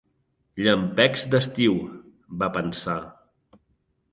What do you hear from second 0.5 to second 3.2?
"Llampecs d'estiu", va pensar.